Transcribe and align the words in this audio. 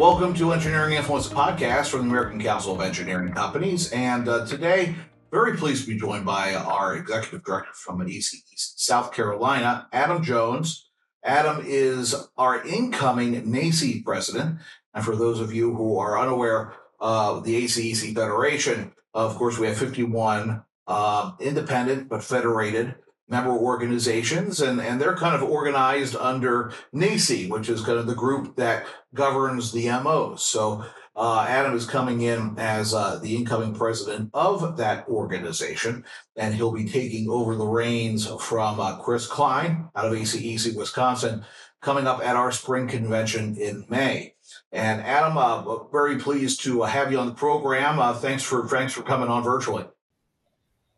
Welcome 0.00 0.32
to 0.36 0.54
Engineering 0.54 0.94
Influence 0.94 1.28
podcast 1.28 1.90
from 1.90 2.00
the 2.00 2.06
American 2.06 2.40
Council 2.40 2.74
of 2.74 2.80
Engineering 2.80 3.34
Companies. 3.34 3.92
And 3.92 4.30
uh, 4.30 4.46
today, 4.46 4.94
very 5.30 5.58
pleased 5.58 5.84
to 5.84 5.92
be 5.92 6.00
joined 6.00 6.24
by 6.24 6.54
our 6.54 6.96
executive 6.96 7.44
director 7.44 7.74
from 7.74 8.00
AC 8.00 8.38
East, 8.50 8.82
South 8.82 9.12
Carolina, 9.12 9.88
Adam 9.92 10.24
Jones. 10.24 10.88
Adam 11.22 11.62
is 11.66 12.14
our 12.38 12.66
incoming 12.66 13.42
NAECE 13.42 14.02
president. 14.02 14.60
And 14.94 15.04
for 15.04 15.14
those 15.14 15.38
of 15.38 15.52
you 15.52 15.74
who 15.74 15.98
are 15.98 16.18
unaware 16.18 16.72
of 16.98 17.44
the 17.44 17.62
ACEC 17.62 18.14
Federation, 18.14 18.92
of 19.12 19.36
course, 19.36 19.58
we 19.58 19.66
have 19.66 19.76
51 19.76 20.64
uh, 20.86 21.32
independent 21.40 22.08
but 22.08 22.24
federated 22.24 22.94
member 23.30 23.52
organizations, 23.52 24.60
and, 24.60 24.80
and 24.80 25.00
they're 25.00 25.16
kind 25.16 25.34
of 25.34 25.48
organized 25.48 26.16
under 26.16 26.72
NAECE, 26.92 27.48
which 27.48 27.68
is 27.68 27.82
kind 27.82 27.98
of 27.98 28.06
the 28.06 28.14
group 28.14 28.56
that 28.56 28.84
governs 29.14 29.72
the 29.72 29.88
MOs. 29.88 30.44
So 30.44 30.84
uh, 31.14 31.46
Adam 31.48 31.74
is 31.74 31.86
coming 31.86 32.22
in 32.22 32.54
as 32.58 32.92
uh, 32.92 33.18
the 33.22 33.36
incoming 33.36 33.74
president 33.74 34.30
of 34.34 34.76
that 34.76 35.08
organization, 35.08 36.04
and 36.36 36.54
he'll 36.54 36.72
be 36.72 36.88
taking 36.88 37.30
over 37.30 37.54
the 37.54 37.66
reins 37.66 38.26
from 38.40 38.80
uh, 38.80 38.96
Chris 38.96 39.26
Klein 39.26 39.88
out 39.94 40.06
of 40.06 40.12
ACEC 40.12 40.76
Wisconsin, 40.76 41.44
coming 41.80 42.06
up 42.06 42.20
at 42.20 42.36
our 42.36 42.52
spring 42.52 42.88
convention 42.88 43.56
in 43.56 43.86
May. 43.88 44.34
And 44.72 45.00
Adam, 45.02 45.36
uh, 45.36 45.84
very 45.84 46.18
pleased 46.18 46.62
to 46.64 46.82
have 46.82 47.10
you 47.12 47.18
on 47.18 47.26
the 47.26 47.34
program. 47.34 47.98
Uh, 47.98 48.14
thanks 48.14 48.42
for 48.42 48.66
thanks 48.68 48.92
for 48.92 49.02
coming 49.02 49.28
on 49.28 49.42
virtually. 49.42 49.84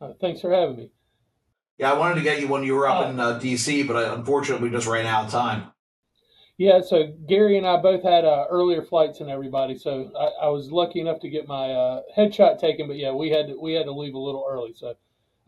Uh, 0.00 0.12
thanks 0.20 0.40
for 0.40 0.52
having 0.52 0.76
me. 0.76 0.90
Yeah, 1.82 1.90
I 1.90 1.98
wanted 1.98 2.14
to 2.14 2.20
get 2.20 2.40
you 2.40 2.46
when 2.46 2.62
you 2.62 2.76
were 2.76 2.86
up 2.86 3.04
uh, 3.04 3.08
in 3.08 3.18
uh, 3.18 3.40
DC, 3.40 3.88
but 3.88 3.96
I, 3.96 4.14
unfortunately 4.14 4.68
we 4.68 4.72
just 4.72 4.86
ran 4.86 5.04
out 5.04 5.24
of 5.24 5.32
time. 5.32 5.72
Yeah, 6.56 6.80
so 6.80 7.12
Gary 7.26 7.58
and 7.58 7.66
I 7.66 7.76
both 7.78 8.04
had 8.04 8.24
uh, 8.24 8.44
earlier 8.48 8.82
flights 8.82 9.18
than 9.18 9.28
everybody, 9.28 9.76
so 9.76 10.12
I, 10.16 10.46
I, 10.46 10.48
was 10.50 10.70
lucky 10.70 11.00
enough 11.00 11.18
to 11.22 11.28
get 11.28 11.48
my 11.48 11.72
uh, 11.72 12.02
headshot 12.16 12.60
taken. 12.60 12.86
But 12.86 12.98
yeah, 12.98 13.10
we 13.10 13.30
had 13.30 13.48
to, 13.48 13.60
we 13.60 13.72
had 13.72 13.86
to 13.86 13.90
leave 13.90 14.14
a 14.14 14.18
little 14.18 14.46
early, 14.48 14.72
so 14.76 14.94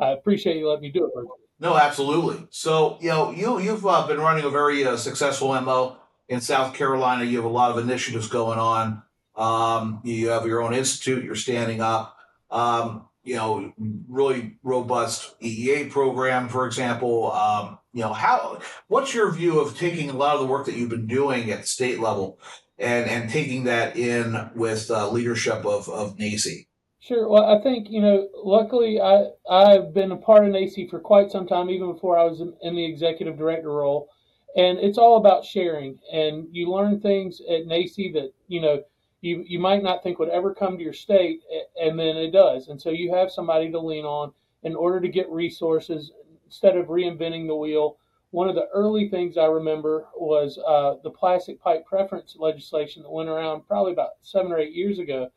I 0.01 0.09
appreciate 0.09 0.57
you 0.57 0.69
letting 0.69 0.83
me 0.83 0.91
do 0.91 1.05
it. 1.05 1.13
No, 1.61 1.77
absolutely. 1.77 2.49
So 2.51 2.99
you 3.01 3.11
know, 3.11 3.31
you 3.31 3.61
you've 3.61 3.87
uh, 3.87 4.05
been 4.09 4.19
running 4.19 4.45
a 4.45 4.51
very 4.51 4.85
uh, 4.85 4.97
successful 4.97 5.55
mo 5.61 5.99
in 6.29 6.41
South 6.41 6.75
Carolina. 6.75 7.23
You 7.23 7.37
have 7.37 7.47
a 7.47 7.49
lot 7.49 7.71
of 7.71 7.79
initiatives 7.79 8.27
going 8.27 8.59
on. 8.59 9.05
Um, 9.37 10.01
you 10.03 10.31
have 10.31 10.47
your 10.47 10.63
own 10.63 10.75
institute. 10.75 11.23
You're 11.23 11.37
standing 11.37 11.81
up. 11.81 12.17
Um, 12.51 13.07
you 13.25 13.37
know, 13.37 13.73
really 14.09 14.59
robust 14.63 15.41
EEA 15.41 15.91
program, 15.91 16.49
for 16.49 16.67
example. 16.67 17.33
Um, 17.33 17.79
you 17.93 18.03
know, 18.03 18.13
how 18.13 18.61
what's 18.89 19.15
your 19.15 19.31
view 19.33 19.61
of 19.61 19.77
taking 19.77 20.11
a 20.11 20.15
lot 20.15 20.35
of 20.35 20.41
the 20.41 20.47
work 20.47 20.67
that 20.67 20.77
you've 20.77 20.91
been 20.91 21.07
doing 21.07 21.51
at 21.51 21.63
the 21.63 21.67
state 21.67 22.01
level 22.01 22.39
and 22.79 23.09
and 23.09 23.31
taking 23.31 23.65
that 23.65 23.97
in 23.97 24.51
with 24.55 24.91
uh, 24.91 25.11
leadership 25.11 25.65
of 25.65 25.89
of 25.89 26.17
NAECE? 26.17 26.67
Sure. 27.01 27.29
Well, 27.29 27.45
I 27.45 27.63
think 27.63 27.89
you 27.91 28.01
know. 28.01 28.29
Luckily, 28.43 29.01
I 29.01 29.29
I've 29.51 29.95
been 29.95 30.13
a 30.13 30.17
part 30.17 30.45
of 30.45 30.53
NAECE 30.53 30.91
for 30.91 31.01
quite 31.01 31.31
some 31.31 31.47
time, 31.47 31.71
even 31.71 31.93
before 31.93 32.19
I 32.19 32.25
was 32.25 32.41
in, 32.41 32.55
in 32.63 32.77
the 32.77 32.85
executive 32.85 33.39
director 33.39 33.71
role, 33.71 34.09
and 34.57 34.79
it's 34.79 34.99
all 34.99 35.17
about 35.17 35.45
sharing. 35.45 35.99
And 36.13 36.47
you 36.51 36.71
learn 36.71 37.01
things 37.01 37.41
at 37.43 37.67
NAECE 37.67 38.15
that 38.15 38.33
you 38.49 38.61
know 38.61 38.83
you 39.25 39.43
you 39.47 39.59
might 39.59 39.83
not 39.83 40.03
think 40.03 40.19
would 40.19 40.29
ever 40.29 40.55
come 40.55 40.77
to 40.77 40.85
your 40.85 40.93
state, 40.93 41.41
and 41.81 41.99
then 41.99 42.17
it 42.17 42.31
does. 42.31 42.69
And 42.69 42.81
so 42.81 42.91
you 42.91 43.15
have 43.15 43.31
somebody 43.31 43.71
to 43.71 43.79
lean 43.81 44.05
on 44.05 44.33
in 44.63 44.77
order 44.77 45.01
to 45.01 45.09
get 45.09 45.29
resources 45.31 46.13
instead 46.45 46.77
of 46.77 46.87
reinventing 46.87 47.47
the 47.47 47.57
wheel. 47.57 47.97
One 48.33 48.49
of 48.49 48.55
the 48.55 48.69
early 48.75 49.09
things 49.09 49.39
I 49.39 49.47
remember 49.47 50.09
was 50.17 50.59
uh, 50.59 50.97
the 51.03 51.11
plastic 51.11 51.61
pipe 51.61 51.87
preference 51.87 52.37
legislation 52.39 53.03
that 53.03 53.11
went 53.11 53.29
around 53.31 53.67
probably 53.67 53.93
about 53.93 54.11
seven 54.23 54.53
or 54.53 54.59
eight 54.59 54.75
years 54.75 54.99
ago. 54.99 55.31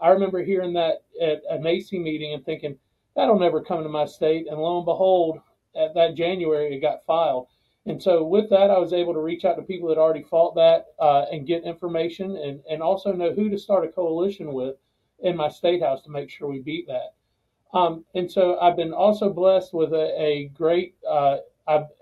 I 0.00 0.08
remember 0.08 0.42
hearing 0.42 0.72
that 0.72 1.02
at 1.20 1.42
a 1.50 1.58
NAECE 1.58 1.92
meeting 2.02 2.34
and 2.34 2.44
thinking, 2.44 2.76
that'll 3.14 3.38
never 3.38 3.62
come 3.62 3.82
to 3.82 3.88
my 3.88 4.06
state. 4.06 4.46
And 4.48 4.58
lo 4.58 4.78
and 4.78 4.86
behold, 4.86 5.40
at 5.76 5.94
that 5.94 6.14
January, 6.14 6.74
it 6.74 6.80
got 6.80 7.04
filed. 7.04 7.48
And 7.88 8.02
so 8.02 8.22
with 8.22 8.50
that, 8.50 8.70
I 8.70 8.76
was 8.76 8.92
able 8.92 9.14
to 9.14 9.20
reach 9.20 9.46
out 9.46 9.56
to 9.56 9.62
people 9.62 9.88
that 9.88 9.96
already 9.96 10.22
fought 10.22 10.54
that 10.56 10.88
uh, 10.98 11.24
and 11.32 11.46
get 11.46 11.64
information 11.64 12.36
and, 12.36 12.60
and 12.70 12.82
also 12.82 13.12
know 13.12 13.32
who 13.32 13.48
to 13.48 13.56
start 13.56 13.86
a 13.86 13.88
coalition 13.88 14.52
with 14.52 14.76
in 15.20 15.34
my 15.34 15.48
state 15.48 15.82
house 15.82 16.02
to 16.02 16.10
make 16.10 16.28
sure 16.28 16.48
we 16.48 16.60
beat 16.60 16.86
that. 16.86 17.14
Um, 17.72 18.04
and 18.14 18.30
so 18.30 18.58
I've 18.60 18.76
been 18.76 18.92
also 18.92 19.32
blessed 19.32 19.72
with 19.72 19.94
a, 19.94 20.22
a 20.22 20.48
great, 20.48 20.96
uh, 21.08 21.38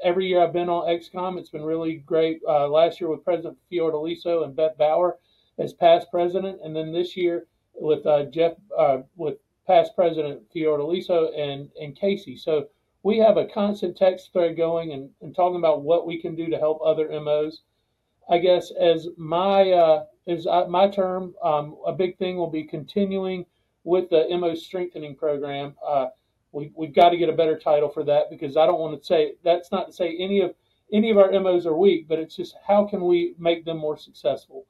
every 0.03 0.27
year 0.27 0.43
I've 0.43 0.53
been 0.53 0.69
on 0.69 0.89
XCOM, 0.89 1.39
it's 1.39 1.51
been 1.51 1.65
really 1.65 1.99
great. 1.99 2.41
Uh, 2.49 2.69
last 2.69 3.01
year 3.01 3.09
with 3.09 3.25
President 3.25 3.57
Fiordaliso 3.71 4.43
and 4.43 4.57
Beth 4.57 4.77
Bauer 4.77 5.19
as 5.61 5.73
past 5.73 6.09
president. 6.11 6.59
And 6.65 6.75
then 6.75 6.93
this 6.93 7.17
year 7.17 7.47
with 7.75 8.05
uh, 8.07 8.25
Jeff, 8.25 8.55
uh, 8.77 8.99
with 9.15 9.37
past 9.69 9.95
President 9.95 10.43
Fiordaliso 10.53 11.37
and, 11.39 11.71
and 11.81 11.95
Casey. 11.95 12.37
So 12.37 12.67
we 13.07 13.19
have 13.19 13.37
a 13.37 13.47
constant 13.47 13.97
text 13.97 14.33
thread 14.33 14.57
going 14.57 14.93
and, 14.93 15.09
and 15.23 15.33
talking 15.33 15.59
about 15.59 15.83
what 15.83 16.09
we 16.09 16.21
can 16.21 16.35
do 16.35 16.51
to 16.51 16.59
help 16.59 16.81
other 16.85 17.09
MOs. 17.21 17.63
I 18.29 18.39
guess 18.39 18.73
as 18.73 19.07
my 19.17 19.71
uh, 19.71 20.07
as 20.27 20.45
my 20.69 20.89
term, 20.89 21.33
um, 21.41 21.77
a 21.87 21.93
big 21.93 22.19
thing 22.19 22.37
will 22.37 22.51
be 22.51 22.65
continuing 22.65 23.47
with 23.85 24.11
the 24.11 24.27
MO 24.37 24.57
strengthening 24.57 25.15
program. 25.15 25.77
Uh, 25.87 26.07
we, 26.51 26.73
we've 26.75 26.97
got 26.97 27.11
to 27.11 27.17
get 27.17 27.29
a 27.29 27.33
better 27.33 27.57
title 27.57 27.89
for 27.89 28.03
that 28.03 28.29
because 28.29 28.57
I 28.57 28.67
don't 28.67 28.81
want 28.81 29.01
to 29.01 29.07
say 29.07 29.35
that's 29.45 29.71
not 29.71 29.87
to 29.87 29.93
say 29.93 30.17
any 30.19 30.41
of 30.41 30.57
any 30.93 31.13
of 31.13 31.19
our 31.19 31.31
MOs 31.31 31.65
are 31.65 31.77
weak, 31.77 32.09
but 32.09 32.19
it's 32.19 32.35
just 32.35 32.57
how 32.67 32.87
can 32.87 33.05
we 33.05 33.37
make 33.39 33.65
them 33.65 33.79
more 33.79 33.97
successful. 33.97 34.67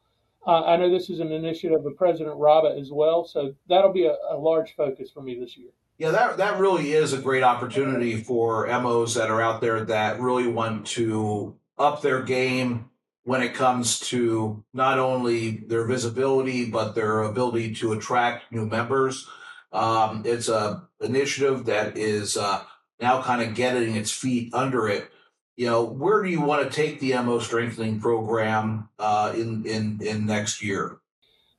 Uh, 0.46 0.62
I 0.64 0.76
know 0.76 0.90
this 0.90 1.08
is 1.08 1.20
an 1.20 1.32
initiative 1.32 1.86
of 1.86 1.96
President 1.96 2.36
Raba 2.36 2.78
as 2.78 2.92
well, 2.92 3.24
so 3.24 3.54
that'll 3.66 3.94
be 3.94 4.04
a, 4.04 4.16
a 4.28 4.36
large 4.36 4.76
focus 4.76 5.10
for 5.10 5.22
me 5.22 5.40
this 5.40 5.56
year. 5.56 5.70
Yeah, 5.98 6.10
that 6.10 6.36
that 6.36 6.58
really 6.58 6.92
is 6.92 7.12
a 7.14 7.18
great 7.18 7.42
opportunity 7.42 8.22
for 8.22 8.66
MOs 8.66 9.14
that 9.14 9.30
are 9.30 9.40
out 9.40 9.62
there 9.62 9.84
that 9.86 10.20
really 10.20 10.46
want 10.46 10.86
to 10.88 11.56
up 11.78 12.02
their 12.02 12.22
game 12.22 12.90
when 13.24 13.42
it 13.42 13.54
comes 13.54 13.98
to 14.00 14.62
not 14.74 14.98
only 14.98 15.50
their 15.68 15.86
visibility 15.86 16.70
but 16.70 16.94
their 16.94 17.22
ability 17.22 17.74
to 17.76 17.92
attract 17.92 18.52
new 18.52 18.66
members. 18.66 19.26
Um, 19.72 20.22
it's 20.26 20.48
a 20.48 20.86
initiative 21.00 21.64
that 21.66 21.96
is 21.96 22.36
uh, 22.36 22.62
now 23.00 23.22
kind 23.22 23.42
of 23.42 23.54
getting 23.54 23.96
its 23.96 24.10
feet 24.10 24.52
under 24.52 24.88
it. 24.88 25.10
You 25.56 25.66
know, 25.66 25.82
where 25.84 26.22
do 26.22 26.28
you 26.28 26.42
want 26.42 26.70
to 26.70 26.74
take 26.74 27.00
the 27.00 27.14
MO 27.22 27.38
strengthening 27.38 28.00
program 28.00 28.90
uh, 28.98 29.32
in 29.34 29.64
in 29.64 30.00
in 30.02 30.26
next 30.26 30.62
year? 30.62 30.98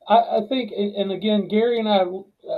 I, 0.07 0.37
I 0.37 0.41
think, 0.47 0.71
and 0.71 1.11
again, 1.11 1.47
Gary 1.47 1.79
and 1.79 1.89
I 1.89 2.05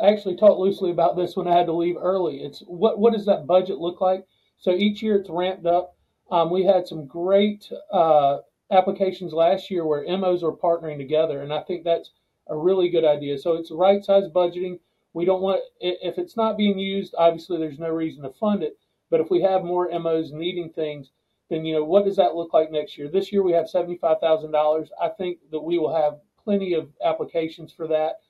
actually 0.03 0.35
talked 0.35 0.59
loosely 0.59 0.91
about 0.91 1.15
this 1.15 1.35
when 1.35 1.47
I 1.47 1.57
had 1.57 1.65
to 1.65 1.73
leave 1.73 1.95
early. 1.97 2.43
It's 2.43 2.59
what 2.67 2.99
what 2.99 3.13
does 3.13 3.25
that 3.25 3.47
budget 3.47 3.79
look 3.79 4.01
like? 4.01 4.25
So 4.59 4.71
each 4.71 5.01
year 5.01 5.15
it's 5.15 5.29
ramped 5.29 5.65
up. 5.65 5.95
Um, 6.31 6.51
we 6.51 6.63
had 6.63 6.87
some 6.87 7.07
great 7.07 7.71
uh, 7.91 8.39
applications 8.71 9.33
last 9.33 9.71
year 9.71 9.85
where 9.85 10.05
MOs 10.17 10.43
are 10.43 10.51
partnering 10.51 10.97
together, 10.97 11.41
and 11.41 11.51
I 11.51 11.61
think 11.61 11.83
that's 11.83 12.11
a 12.47 12.55
really 12.57 12.89
good 12.89 13.05
idea. 13.05 13.37
So 13.37 13.55
it's 13.55 13.71
right 13.71 14.03
size 14.03 14.27
budgeting. 14.27 14.79
We 15.13 15.25
don't 15.25 15.41
want 15.41 15.61
if 15.79 16.19
it's 16.19 16.37
not 16.37 16.57
being 16.57 16.77
used. 16.77 17.15
Obviously, 17.17 17.57
there's 17.57 17.79
no 17.79 17.89
reason 17.89 18.23
to 18.23 18.29
fund 18.29 18.61
it. 18.61 18.77
But 19.09 19.21
if 19.21 19.31
we 19.31 19.41
have 19.41 19.63
more 19.63 19.89
MOs 19.99 20.31
needing 20.31 20.69
things, 20.69 21.11
then 21.49 21.65
you 21.65 21.73
know 21.73 21.83
what 21.83 22.05
does 22.05 22.17
that 22.17 22.35
look 22.35 22.53
like 22.53 22.71
next 22.71 22.95
year? 22.95 23.07
This 23.09 23.31
year 23.31 23.41
we 23.41 23.53
have 23.53 23.67
seventy-five 23.67 24.19
thousand 24.19 24.51
dollars. 24.51 24.91
I 25.01 25.09
think 25.09 25.39
that 25.51 25.61
we 25.61 25.79
will 25.79 25.95
have 25.95 26.19
plenty 26.49 26.73
of 26.73 26.89
applications 27.05 27.71
for 27.71 27.85
that. 27.85 28.21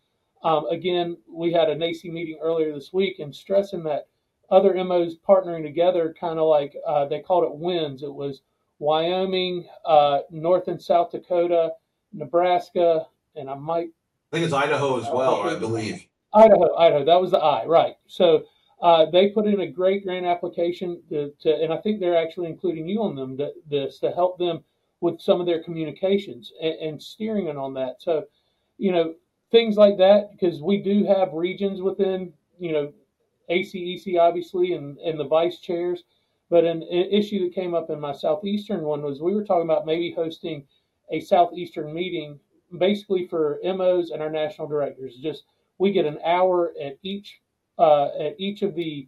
Um, 0.44 0.66
again, 0.68 1.16
we 1.34 1.54
had 1.54 1.70
a 1.70 1.76
NAECE 1.76 2.12
meeting 2.12 2.38
earlier 2.42 2.74
this 2.74 2.92
week 2.92 3.20
and 3.20 3.34
stressing 3.34 3.82
that 3.86 4.08
other 4.52 4.74
MOs 4.84 5.16
partnering 5.26 5.64
together, 5.64 6.14
kind 6.20 6.38
of 6.38 6.50
like 6.50 6.76
uh, 6.86 7.06
they 7.06 7.22
called 7.22 7.46
it 7.46 7.56
WINS. 7.56 8.04
It 8.04 8.14
was 8.14 8.42
Wyoming, 8.80 9.66
uh, 9.86 10.20
North 10.32 10.68
and 10.68 10.82
South 10.82 11.12
Dakota, 11.12 11.70
Nebraska, 12.12 13.06
and 13.38 13.50
I 13.50 13.56
might. 13.56 13.88
I 14.34 14.36
think 14.36 14.44
it's 14.44 14.54
Idaho 14.54 15.00
as 15.00 15.06
well, 15.06 15.44
I 15.44 15.58
believe. 15.58 16.06
Idaho, 16.34 16.76
Idaho. 16.76 17.06
That 17.06 17.22
was 17.22 17.32
the 17.32 17.38
I, 17.38 17.66
right. 17.68 17.96
So 18.08 18.44
uh, 18.82 19.06
they 19.14 19.30
put 19.30 19.48
in 19.48 19.62
a 19.62 19.68
great 19.68 20.04
grant 20.04 20.26
application 20.26 21.02
to, 21.08 21.32
to, 21.40 21.56
and 21.56 21.72
I 21.72 21.78
think 21.78 22.02
they're 22.02 22.18
actually 22.18 22.48
including 22.48 22.86
you 22.86 23.02
on 23.02 23.16
them, 23.16 23.38
to, 23.38 23.54
this 23.70 24.00
to 24.00 24.12
help 24.12 24.38
them 24.38 24.66
with 25.02 25.22
some 25.22 25.40
of 25.40 25.46
their 25.48 25.64
communications 25.64 26.52
and, 26.62 26.76
and 26.76 27.04
steering 27.04 27.48
it 27.48 27.58
on 27.58 27.74
that. 27.74 27.96
So, 28.00 28.26
you 28.78 28.92
know, 28.92 29.14
things 29.52 29.78
like 29.78 29.98
that, 29.98 30.32
because 30.32 30.62
we 30.62 30.78
do 30.78 31.06
have 31.06 31.34
regions 31.34 31.82
within, 31.82 32.34
you 32.60 32.72
know, 32.72 32.94
ACEC 33.50 34.20
obviously 34.20 34.74
and, 34.74 34.98
and 35.00 35.20
the 35.20 35.28
vice 35.28 35.60
chairs. 35.60 36.04
But 36.50 36.66
an, 36.66 36.82
an 36.84 37.12
issue 37.12 37.46
that 37.46 37.56
came 37.56 37.74
up 37.74 37.90
in 37.90 38.00
my 38.00 38.14
southeastern 38.14 38.82
one 38.82 39.02
was 39.02 39.22
we 39.22 39.36
were 39.36 39.46
talking 39.46 39.70
about 39.70 39.86
maybe 39.86 40.12
hosting 40.12 40.66
a 41.12 41.20
southeastern 41.20 41.94
meeting 41.94 42.40
basically 42.78 43.28
for 43.28 43.60
MOs 43.64 44.12
and 44.12 44.22
our 44.22 44.30
national 44.30 44.68
directors. 44.68 45.18
Just 45.18 45.44
we 45.78 45.92
get 45.92 46.06
an 46.06 46.20
hour 46.26 46.74
at 46.82 46.98
each 47.04 47.40
uh, 47.78 48.10
at 48.20 48.36
each 48.38 48.62
of 48.62 48.76
the 48.76 49.08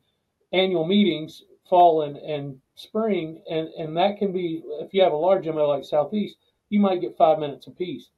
annual 0.53 0.85
meetings, 0.85 1.43
fall 1.71 2.01
and, 2.01 2.17
and 2.17 2.59
spring, 2.75 3.41
and, 3.49 3.69
and 3.69 3.95
that 3.95 4.17
can 4.17 4.33
be 4.33 4.61
if 4.81 4.93
you 4.93 5.01
have 5.01 5.13
a 5.13 5.15
large 5.15 5.45
MO 5.45 5.69
like 5.69 5.85
Southeast, 5.85 6.35
you 6.69 6.81
might 6.81 6.99
get 6.99 7.17
five 7.17 7.39
minutes 7.39 7.67
apiece. 7.67 8.09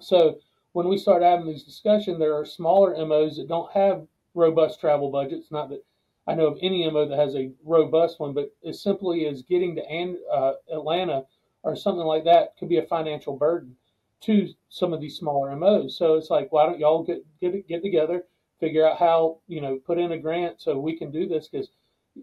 So 0.00 0.40
when 0.72 0.88
we 0.88 0.98
start 0.98 1.22
having 1.22 1.46
these 1.46 1.62
discussions, 1.62 2.18
there 2.18 2.34
are 2.34 2.44
smaller 2.44 2.94
MOs 3.06 3.36
that 3.36 3.46
don't 3.46 3.70
have 3.72 4.06
robust 4.34 4.80
travel 4.80 5.08
budgets. 5.10 5.52
Not 5.52 5.68
that 5.68 5.84
I 6.26 6.34
know 6.34 6.48
of 6.48 6.58
any 6.60 6.90
MO 6.90 7.06
that 7.08 7.18
has 7.18 7.36
a 7.36 7.52
robust 7.64 8.18
one, 8.18 8.34
but 8.34 8.52
as 8.66 8.82
simply 8.82 9.26
as 9.26 9.42
getting 9.42 9.76
to 9.76 10.18
uh, 10.32 10.54
Atlanta 10.72 11.24
or 11.62 11.76
something 11.76 12.04
like 12.04 12.24
that 12.24 12.56
could 12.58 12.68
be 12.68 12.78
a 12.78 12.86
financial 12.86 13.36
burden 13.36 13.76
to 14.22 14.48
some 14.68 14.92
of 14.92 15.00
these 15.00 15.16
smaller 15.16 15.54
MOs. 15.54 15.96
So 15.96 16.14
it's 16.14 16.30
like, 16.30 16.50
why 16.50 16.66
don't 16.66 16.80
y'all 16.80 17.04
get 17.04 17.24
get 17.40 17.68
get 17.68 17.82
together, 17.82 18.24
figure 18.58 18.88
out 18.88 18.98
how 18.98 19.38
you 19.46 19.60
know 19.60 19.78
put 19.78 19.98
in 19.98 20.12
a 20.12 20.18
grant 20.18 20.60
so 20.60 20.78
we 20.78 20.98
can 20.98 21.12
do 21.12 21.28
this 21.28 21.46
because 21.46 21.68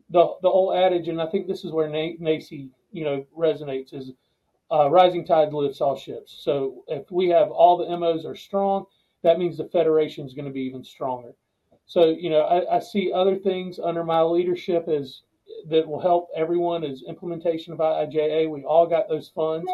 the 0.09 0.35
the 0.41 0.47
old 0.47 0.75
adage, 0.75 1.07
and 1.07 1.21
I 1.21 1.27
think 1.27 1.47
this 1.47 1.63
is 1.63 1.71
where 1.71 1.89
NAECE 1.89 2.69
you 2.91 3.03
know 3.03 3.25
resonates 3.37 3.93
is 3.93 4.11
uh, 4.71 4.89
rising 4.89 5.25
tide 5.25 5.53
lifts 5.53 5.81
all 5.81 5.97
ships. 5.97 6.41
So 6.43 6.83
if 6.87 7.11
we 7.11 7.29
have 7.29 7.49
all 7.49 7.77
the 7.77 7.97
MOs 7.97 8.25
are 8.25 8.35
strong, 8.35 8.85
that 9.23 9.39
means 9.39 9.57
the 9.57 9.65
federation 9.65 10.25
is 10.25 10.33
going 10.33 10.45
to 10.45 10.51
be 10.51 10.61
even 10.61 10.83
stronger. 10.83 11.33
So 11.85 12.09
you 12.09 12.29
know 12.29 12.41
I, 12.41 12.77
I 12.77 12.79
see 12.79 13.11
other 13.11 13.37
things 13.37 13.79
under 13.79 14.03
my 14.03 14.21
leadership 14.21 14.87
as 14.87 15.21
that 15.69 15.87
will 15.87 15.99
help 15.99 16.29
everyone 16.35 16.83
is 16.83 17.03
implementation 17.07 17.73
of 17.73 17.79
IIJA. 17.79 18.49
We 18.49 18.63
all 18.63 18.87
got 18.87 19.09
those 19.09 19.29
funds. 19.29 19.69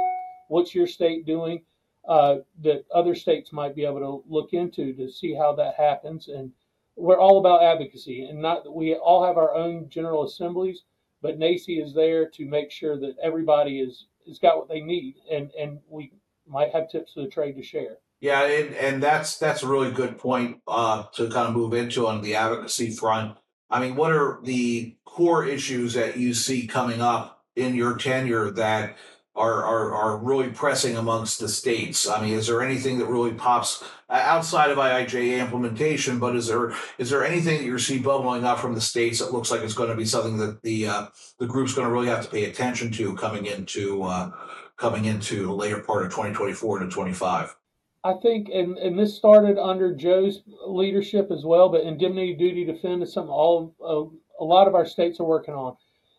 What's 0.50 0.74
your 0.74 0.88
state 0.88 1.26
doing 1.26 1.64
uh, 2.08 2.38
that 2.64 2.86
other 2.94 3.16
states 3.16 3.54
might 3.54 3.76
be 3.76 3.86
able 3.86 4.00
to 4.00 4.24
look 4.28 4.54
into 4.54 4.94
to 4.94 5.10
see 5.10 5.34
how 5.34 5.54
that 5.56 5.76
happens? 5.76 6.28
And 6.28 6.52
we're 6.98 7.20
all 7.20 7.40
about 7.40 7.64
advocacy, 7.64 8.26
and 8.26 8.42
not 8.42 8.64
that 8.64 8.72
we 8.72 8.96
all 8.96 9.26
have 9.26 9.38
our 9.38 9.54
own 9.54 9.88
general 9.90 10.26
assemblies, 10.26 10.84
but 11.22 11.40
NAECE 11.40 11.84
is 11.86 11.94
there 11.94 12.28
to 12.30 12.46
make 12.46 12.72
sure 12.72 13.00
that 13.00 13.16
everybody 13.22 13.80
is 13.80 14.08
has 14.28 14.40
got 14.40 14.58
what 14.58 14.68
they 14.68 14.82
need, 14.82 15.16
and 15.32 15.52
and 15.58 15.80
we 15.88 16.12
might 16.48 16.74
have 16.74 16.90
tips 16.90 17.14
for 17.14 17.22
the 17.22 17.28
trade 17.28 17.56
to 17.56 17.64
share. 17.64 17.98
Yeah, 18.20 18.44
and, 18.46 18.74
and 18.76 19.04
that's 19.04 19.38
that's 19.38 19.64
a 19.64 19.68
really 19.68 19.92
good 19.92 20.18
point 20.18 20.62
uh, 20.68 21.04
to 21.14 21.30
kind 21.30 21.48
of 21.48 21.54
move 21.54 21.74
into 21.74 22.08
on 22.08 22.22
the 22.22 22.36
advocacy 22.36 22.92
front. 22.92 23.38
I 23.70 23.80
mean, 23.80 23.96
what 23.96 24.12
are 24.12 24.40
the 24.44 24.96
core 25.06 25.46
issues 25.46 25.94
that 25.94 26.18
you 26.18 26.34
see 26.34 26.68
coming 26.68 27.02
up 27.02 27.44
in 27.56 27.76
your 27.76 27.98
tenure 27.98 28.50
that 28.52 28.98
are, 29.38 29.64
are, 29.64 29.94
are 29.94 30.18
really 30.18 30.50
pressing 30.50 30.98
amongst 30.98 31.40
the 31.40 31.48
states? 31.48 32.10
I 32.10 32.22
mean, 32.22 32.34
is 32.34 32.48
there 32.48 32.64
anything 32.64 32.98
that 32.98 33.06
really 33.06 33.34
pops 33.34 33.84
outside 34.10 34.72
of 34.72 34.78
IIJA 34.78 35.40
implementation? 35.40 36.18
But 36.18 36.36
is 36.36 36.48
there 36.48 36.74
is 36.98 37.10
there 37.10 37.24
anything 37.24 37.60
that 37.60 37.64
you 37.64 37.78
see 37.78 38.00
bubbling 38.00 38.44
up 38.44 38.60
from 38.60 38.74
the 38.74 38.82
states 38.82 39.20
that 39.20 39.32
looks 39.32 39.52
like 39.52 39.62
it's 39.62 39.76
going 39.76 39.90
to 39.90 39.96
be 39.96 40.06
something 40.06 40.38
that 40.38 40.62
the 40.64 40.88
uh, 40.88 41.08
the 41.38 41.46
group's 41.46 41.74
going 41.74 41.88
to 41.88 41.94
really 41.94 42.08
have 42.08 42.24
to 42.26 42.32
pay 42.32 42.46
attention 42.46 42.92
to 42.94 43.16
coming 43.16 43.46
into 43.46 44.04
uh, 44.04 44.32
coming 44.76 45.06
into 45.06 45.46
the 45.46 45.54
later 45.54 45.80
part 45.80 46.04
of 46.04 46.10
2024 46.10 46.80
to 46.80 46.88
25? 46.88 47.56
I 48.04 48.14
think, 48.22 48.50
and, 48.54 48.78
and 48.78 48.98
this 48.98 49.18
started 49.18 49.58
under 49.58 49.94
Joe's 49.94 50.42
leadership 50.66 51.30
as 51.30 51.44
well, 51.44 51.68
but 51.68 51.82
indemnity 51.82 52.36
duty 52.36 52.64
defend 52.64 53.04
is 53.04 53.12
something 53.12 53.32
all 53.32 53.76
uh, 53.84 54.42
a 54.42 54.46
lot 54.46 54.68
of 54.68 54.76
our 54.76 54.86
states 54.86 55.20
are 55.20 55.26
working 55.26 55.56
on. 55.56 55.76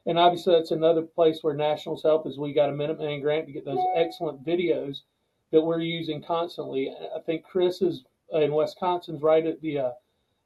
And 0.09 0.19
obviously, 0.19 0.55
that's 0.55 0.71
another 0.71 1.03
place 1.03 1.41
where 1.43 1.53
Nationals 1.53 2.03
help 2.03 2.27
is 2.27 2.39
we 2.39 2.55
got 2.55 2.71
a 2.71 2.73
Minuteman 2.73 3.21
grant 3.21 3.47
to 3.47 3.53
get 3.53 3.67
those 3.67 3.85
excellent 3.95 4.43
videos 4.43 5.03
that 5.53 5.61
we're 5.61 5.81
using 5.81 6.23
constantly. 6.23 6.91
I 7.15 7.21
think 7.21 7.45
Chris 7.45 7.83
is 7.83 8.05
in 8.33 8.55
Wisconsin's 8.55 9.21
right 9.21 9.47
at 9.47 9.61
the 9.61 9.79
uh, 9.79 9.91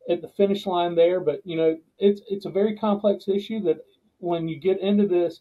at 0.09 0.21
the 0.21 0.29
finish 0.29 0.67
line 0.67 0.97
there, 0.97 1.21
but 1.21 1.43
you 1.45 1.57
know 1.57 1.79
it's 2.01 2.23
it's 2.29 2.45
a 2.45 2.51
very 2.51 2.77
complex 2.77 3.29
issue 3.29 3.61
that 3.61 3.85
when 4.19 4.49
you 4.49 4.59
get 4.59 4.81
into 4.81 5.07
this, 5.07 5.41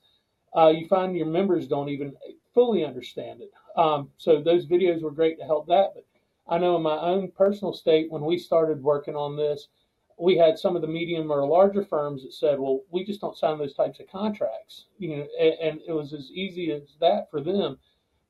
uh, 0.55 0.67
you 0.67 0.87
find 0.87 1.17
your 1.17 1.25
members 1.25 1.67
don't 1.67 1.89
even 1.89 2.13
fully 2.53 2.85
understand 2.85 3.41
it. 3.41 3.51
Um, 3.75 4.11
so 4.17 4.39
those 4.39 4.67
videos 4.67 5.01
were 5.01 5.09
great 5.09 5.39
to 5.39 5.45
help 5.45 5.65
that. 5.67 5.93
But 5.95 6.05
I 6.47 6.59
know 6.59 6.75
in 6.75 6.83
my 6.83 6.99
own 6.99 7.31
personal 7.31 7.73
state, 7.73 8.11
when 8.11 8.23
we 8.23 8.37
started 8.37 8.83
working 8.83 9.15
on 9.15 9.35
this, 9.35 9.67
we 10.21 10.37
had 10.37 10.59
some 10.59 10.75
of 10.75 10.83
the 10.83 10.87
medium 10.87 11.31
or 11.31 11.45
larger 11.47 11.83
firms 11.83 12.21
that 12.21 12.33
said, 12.33 12.59
"Well, 12.59 12.83
we 12.91 13.03
just 13.03 13.21
don't 13.21 13.35
sign 13.35 13.57
those 13.57 13.73
types 13.73 13.99
of 13.99 14.07
contracts," 14.07 14.85
you 14.99 15.17
know, 15.17 15.27
and, 15.39 15.53
and 15.59 15.81
it 15.87 15.93
was 15.93 16.13
as 16.13 16.31
easy 16.31 16.71
as 16.71 16.95
that 16.99 17.31
for 17.31 17.41
them. 17.41 17.79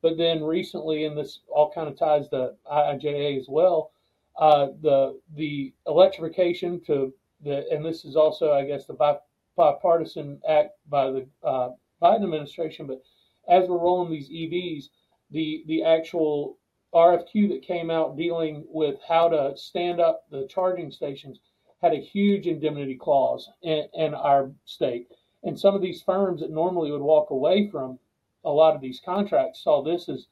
But 0.01 0.17
then 0.17 0.41
recently, 0.41 1.03
and 1.03 1.17
this 1.17 1.41
all 1.49 1.69
kind 1.69 1.89
of 1.89 1.97
ties 1.97 2.29
to 2.29 2.55
IIJA 2.71 3.37
as 3.37 3.47
well, 3.49 3.91
uh, 4.37 4.67
the 4.81 5.19
the 5.35 5.73
electrification 5.85 6.79
to 6.85 7.13
the, 7.43 7.69
and 7.69 7.83
this 7.83 8.05
is 8.05 8.15
also, 8.15 8.53
I 8.53 8.63
guess, 8.63 8.85
the 8.85 9.19
bipartisan 9.57 10.41
act 10.47 10.77
by 10.87 11.11
the 11.11 11.27
uh, 11.43 11.71
Biden 12.01 12.23
administration, 12.23 12.87
but 12.87 13.03
as 13.49 13.67
we're 13.67 13.77
rolling 13.77 14.11
these 14.11 14.29
EVs, 14.29 14.89
the 15.29 15.65
the 15.67 15.83
actual 15.83 16.57
RFQ 16.93 17.49
that 17.49 17.63
came 17.63 17.91
out 17.91 18.15
dealing 18.15 18.65
with 18.69 18.95
how 19.05 19.27
to 19.27 19.57
stand 19.57 19.99
up 19.99 20.23
the 20.29 20.47
charging 20.47 20.89
stations 20.89 21.39
had 21.81 21.93
a 21.93 22.01
huge 22.01 22.47
indemnity 22.47 22.95
clause 22.95 23.49
in, 23.63 23.87
in 23.93 24.13
our 24.13 24.51
state. 24.65 25.07
And 25.43 25.59
some 25.59 25.73
of 25.75 25.81
these 25.81 26.01
firms 26.01 26.41
that 26.41 26.51
normally 26.51 26.91
would 26.91 27.01
walk 27.01 27.31
away 27.31 27.69
from 27.69 27.97
a 28.43 28.49
lot 28.49 28.75
of 28.75 28.81
these 28.81 29.01
contracts 29.03 29.63
saw 29.63 29.81
this 29.83 30.07
as, 30.09 30.27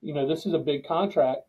you 0.00 0.14
know, 0.14 0.26
this 0.26 0.46
is 0.46 0.52
a 0.52 0.58
big 0.58 0.86
contract. 0.86 1.42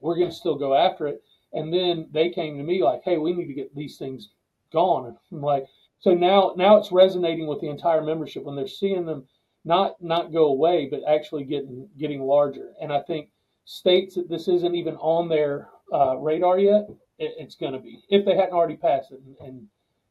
We're 0.00 0.16
going 0.16 0.30
to 0.30 0.34
still 0.34 0.56
go 0.56 0.74
after 0.74 1.06
it. 1.08 1.22
And 1.52 1.72
then 1.72 2.08
they 2.12 2.30
came 2.30 2.56
to 2.56 2.62
me 2.62 2.82
like, 2.82 3.02
hey, 3.04 3.18
we 3.18 3.32
need 3.32 3.46
to 3.46 3.54
get 3.54 3.74
these 3.74 3.96
things 3.96 4.30
gone. 4.72 5.06
And 5.06 5.16
I'm 5.32 5.40
like, 5.40 5.66
so 6.00 6.14
now 6.14 6.52
now 6.56 6.76
it's 6.76 6.92
resonating 6.92 7.46
with 7.46 7.60
the 7.60 7.70
entire 7.70 8.02
membership 8.02 8.44
when 8.44 8.54
they're 8.54 8.68
seeing 8.68 9.04
them 9.04 9.26
not 9.64 10.00
not 10.00 10.32
go 10.32 10.46
away, 10.46 10.86
but 10.90 11.02
actually 11.08 11.44
getting 11.44 11.88
getting 11.98 12.20
larger. 12.20 12.72
And 12.80 12.92
I 12.92 13.00
think 13.00 13.30
states 13.64 14.14
that 14.14 14.28
this 14.28 14.46
isn't 14.46 14.74
even 14.74 14.94
on 14.96 15.28
their 15.28 15.68
uh, 15.92 16.16
radar 16.18 16.58
yet, 16.58 16.88
it, 17.18 17.34
it's 17.38 17.54
going 17.54 17.72
to 17.72 17.78
be 17.78 18.02
if 18.08 18.24
they 18.24 18.36
hadn't 18.36 18.54
already 18.54 18.76
passed 18.76 19.12
it. 19.12 19.20
And, 19.24 19.36
and 19.46 19.66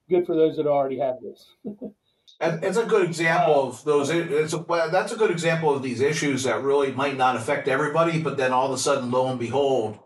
good 0.09 0.25
for 0.25 0.35
those 0.35 0.57
that 0.57 0.67
already 0.67 0.99
have 0.99 1.15
this. 1.21 1.47
and 2.39 2.63
it's 2.63 2.77
a 2.77 2.85
good 2.85 3.05
example 3.05 3.69
of 3.69 3.83
those. 3.83 4.09
It's 4.09 4.53
a, 4.53 4.59
well, 4.59 4.89
that's 4.89 5.11
a 5.11 5.17
good 5.17 5.31
example 5.31 5.73
of 5.73 5.83
these 5.83 6.01
issues 6.01 6.43
that 6.43 6.61
really 6.61 6.91
might 6.91 7.17
not 7.17 7.35
affect 7.35 7.67
everybody, 7.67 8.21
but 8.21 8.37
then 8.37 8.53
all 8.53 8.67
of 8.67 8.73
a 8.73 8.77
sudden, 8.77 9.11
lo 9.11 9.27
and 9.29 9.39
behold, 9.39 9.99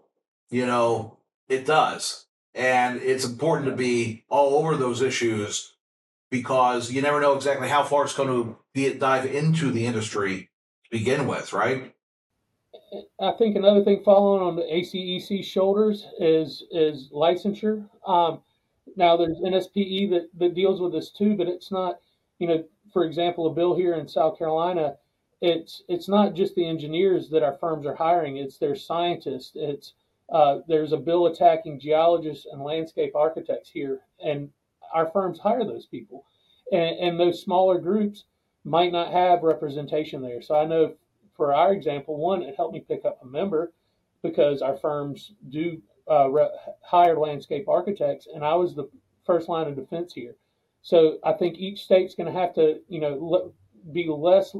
you 0.50 0.65
know, 0.65 1.17
it 1.50 1.65
does. 1.65 2.25
And 2.53 3.01
it's 3.01 3.25
important 3.25 3.70
to 3.70 3.75
be 3.75 4.25
all 4.29 4.55
over 4.55 4.75
those 4.75 5.01
issues 5.01 5.74
because 6.29 6.91
you 6.91 7.01
never 7.01 7.22
know 7.22 7.36
exactly 7.36 7.70
how 7.70 7.84
far 7.84 8.03
it's 8.03 8.15
going 8.15 8.29
to 8.29 8.58
be, 8.74 8.93
dive 8.93 9.25
into 9.25 9.72
the 9.72 9.86
industry 9.86 10.50
to 10.84 10.89
begin 10.91 11.27
with, 11.27 11.53
right? 11.53 11.93
I 13.19 13.31
think 13.31 13.55
another 13.55 13.83
thing 13.83 14.03
following 14.03 14.41
on 14.41 14.55
the 14.55 14.63
ACEC 14.63 15.43
shoulders 15.43 16.05
is 16.19 16.63
is 16.71 17.10
licensure. 17.13 17.88
Um, 18.05 18.41
now 18.95 19.15
there's 19.15 19.38
NSPE 19.38 20.10
that, 20.10 20.29
that 20.38 20.55
deals 20.55 20.81
with 20.81 20.91
this 20.91 21.12
too, 21.12 21.36
but 21.38 21.48
it's 21.48 21.71
not, 21.71 22.00
you 22.39 22.48
know, 22.48 22.63
for 22.91 23.05
example, 23.05 23.48
a 23.48 23.53
bill 23.53 23.75
here 23.75 23.93
in 23.93 24.07
South 24.07 24.38
Carolina, 24.38 24.98
it's 25.41 25.83
it's 25.88 26.10
not 26.10 26.33
just 26.33 26.55
the 26.55 26.67
engineers 26.67 27.29
that 27.29 27.43
our 27.43 27.53
firms 27.53 27.86
are 27.86 27.95
hiring; 27.95 28.38
it's 28.38 28.57
their 28.57 28.75
scientists. 28.75 29.53
It's 29.55 29.93
uh, 30.29 30.60
there's 30.67 30.91
a 30.91 30.98
bill 30.98 31.27
attacking 31.27 31.79
geologists 31.79 32.45
and 32.51 32.62
landscape 32.62 33.15
architects 33.15 33.69
here, 33.69 34.01
and 34.24 34.50
our 34.93 35.10
firms 35.12 35.39
hire 35.39 35.63
those 35.63 35.86
people, 35.86 36.25
and, 36.71 36.98
and 37.00 37.19
those 37.19 37.41
smaller 37.41 37.79
groups 37.79 38.25
might 38.63 38.91
not 38.91 39.12
have 39.12 39.43
representation 39.43 40.21
there. 40.21 40.41
So 40.41 40.55
I 40.55 40.65
know 40.65 40.93
for 41.41 41.55
our 41.55 41.74
example, 41.74 42.17
one, 42.17 42.43
it 42.43 42.53
helped 42.55 42.71
me 42.71 42.86
pick 42.88 43.03
up 43.03 43.17
a 43.24 43.25
member 43.25 43.74
because 44.21 44.62
our 44.62 44.77
firms 44.77 45.33
do 45.50 45.81
uh, 46.07 46.29
re- 46.29 46.51
hire 46.83 47.17
landscape 47.17 47.67
architects, 47.67 48.27
and 48.31 48.45
I 48.45 48.53
was 48.53 48.75
the 48.75 48.88
first 49.25 49.50
line 49.50 49.65
of 49.65 49.75
defense 49.75 50.13
here. 50.13 50.36
So 50.83 51.17
I 51.24 51.33
think 51.33 51.57
each 51.57 51.83
state's 51.83 52.13
going 52.13 52.31
to 52.31 52.39
have 52.39 52.53
to, 52.53 52.81
you 52.89 53.01
know, 53.01 53.17
le- 53.19 53.50
be 53.91 54.07
less 54.07 54.55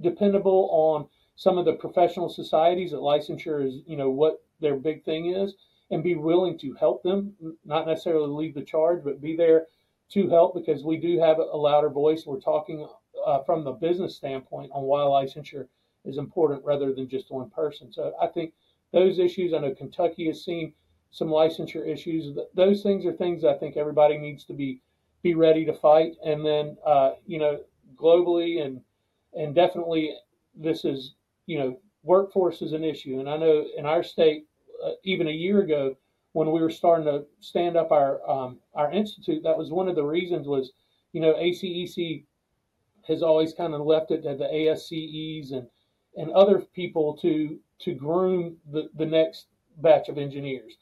dependable 0.00 0.70
on 0.72 1.06
some 1.36 1.58
of 1.58 1.66
the 1.66 1.74
professional 1.74 2.30
societies 2.30 2.92
that 2.92 3.00
licensure 3.00 3.62
is, 3.62 3.82
you 3.86 3.98
know, 3.98 4.08
what 4.08 4.42
their 4.62 4.76
big 4.76 5.04
thing 5.04 5.26
is, 5.26 5.52
and 5.90 6.02
be 6.02 6.14
willing 6.14 6.58
to 6.60 6.72
help 6.80 7.02
them, 7.02 7.34
not 7.66 7.86
necessarily 7.86 8.30
lead 8.30 8.54
the 8.54 8.62
charge, 8.62 9.04
but 9.04 9.20
be 9.20 9.36
there 9.36 9.66
to 10.12 10.30
help 10.30 10.54
because 10.54 10.84
we 10.84 10.96
do 10.96 11.18
have 11.18 11.36
a 11.36 11.42
louder 11.42 11.90
voice. 11.90 12.24
We're 12.24 12.40
talking 12.40 12.88
uh, 13.26 13.42
from 13.42 13.62
the 13.62 13.72
business 13.72 14.16
standpoint 14.16 14.70
on 14.72 14.84
why 14.84 15.00
licensure 15.00 15.66
is 16.04 16.18
important 16.18 16.64
rather 16.64 16.92
than 16.92 17.08
just 17.08 17.30
one 17.30 17.50
person. 17.50 17.92
So 17.92 18.12
I 18.20 18.26
think 18.26 18.52
those 18.92 19.18
issues, 19.18 19.52
I 19.52 19.58
know 19.58 19.74
Kentucky 19.74 20.26
has 20.26 20.44
seen 20.44 20.72
some 21.10 21.28
licensure 21.28 21.86
issues. 21.86 22.36
Those 22.54 22.82
things 22.82 23.06
are 23.06 23.12
things 23.12 23.44
I 23.44 23.54
think 23.54 23.76
everybody 23.76 24.18
needs 24.18 24.44
to 24.44 24.52
be 24.52 24.80
be 25.22 25.34
ready 25.34 25.64
to 25.64 25.72
fight. 25.72 26.16
And 26.24 26.44
then, 26.44 26.76
uh, 26.84 27.12
you 27.26 27.38
know, 27.38 27.60
globally 27.96 28.64
and 28.64 28.80
and 29.32 29.54
definitely 29.54 30.14
this 30.54 30.84
is, 30.84 31.14
you 31.46 31.58
know, 31.58 31.78
workforce 32.02 32.62
is 32.62 32.72
an 32.72 32.84
issue. 32.84 33.20
And 33.20 33.28
I 33.28 33.36
know 33.36 33.64
in 33.76 33.86
our 33.86 34.02
state, 34.02 34.46
uh, 34.84 34.92
even 35.02 35.28
a 35.28 35.32
year 35.32 35.60
ago, 35.60 35.96
when 36.32 36.50
we 36.50 36.60
were 36.60 36.70
starting 36.70 37.06
to 37.06 37.24
stand 37.40 37.76
up 37.76 37.90
our 37.90 38.28
um, 38.28 38.58
our 38.74 38.92
institute, 38.92 39.42
that 39.44 39.56
was 39.56 39.70
one 39.70 39.88
of 39.88 39.96
the 39.96 40.04
reasons 40.04 40.46
was, 40.46 40.72
you 41.12 41.20
know, 41.20 41.34
ACEC 41.34 42.24
has 43.06 43.22
always 43.22 43.52
kind 43.52 43.74
of 43.74 43.80
left 43.82 44.10
it 44.10 44.22
to 44.22 44.34
the 44.36 44.44
ASCEs 44.44 45.52
and 45.52 45.66
and 46.16 46.30
other 46.32 46.60
people 46.74 47.16
to 47.18 47.58
to 47.80 47.94
groom 47.94 48.56
the, 48.70 48.88
the 48.94 49.06
next 49.06 49.46
batch 49.78 50.08
of 50.08 50.18
engineers. 50.18 50.76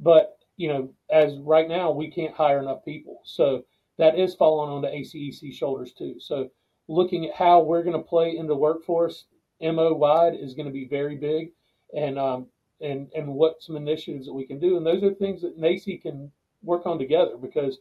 But 0.00 0.38
you 0.56 0.68
know, 0.68 0.90
as 1.10 1.36
right 1.38 1.68
now, 1.68 1.90
we 1.90 2.10
can't 2.10 2.34
hire 2.34 2.58
enough 2.60 2.84
people, 2.84 3.20
so 3.24 3.64
that 3.98 4.18
is 4.18 4.34
falling 4.34 4.70
on 4.70 4.82
the 4.82 4.88
ACEC 4.88 5.52
shoulders 5.52 5.92
too. 5.92 6.16
So 6.18 6.50
looking 6.88 7.26
at 7.26 7.34
how 7.34 7.60
we're 7.60 7.82
going 7.82 7.96
to 7.96 8.08
play 8.08 8.36
in 8.36 8.46
the 8.46 8.56
workforce, 8.56 9.24
MO 9.60 9.92
wide 9.92 10.34
is 10.34 10.54
going 10.54 10.66
to 10.66 10.72
be 10.72 10.86
very 10.86 11.16
big, 11.16 11.52
and 11.94 12.18
um, 12.18 12.46
and 12.80 13.10
and 13.14 13.28
what 13.28 13.62
some 13.62 13.76
initiatives 13.76 14.26
that 14.26 14.34
we 14.34 14.46
can 14.46 14.58
do, 14.58 14.76
and 14.76 14.86
those 14.86 15.02
are 15.02 15.14
things 15.14 15.42
that 15.42 15.58
NAECE 15.58 16.02
can 16.02 16.30
work 16.62 16.86
on 16.86 16.98
together 16.98 17.36
because 17.36 17.78